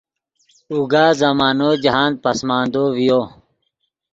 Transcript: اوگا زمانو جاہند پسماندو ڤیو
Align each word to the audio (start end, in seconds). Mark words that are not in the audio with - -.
اوگا 0.71 1.05
زمانو 1.21 1.69
جاہند 1.83 2.15
پسماندو 2.23 2.83
ڤیو 2.95 3.21